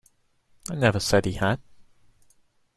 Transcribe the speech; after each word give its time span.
I 0.67 0.73
never 0.73 0.99
said 0.99 1.25
he 1.25 1.33
had. 1.33 1.61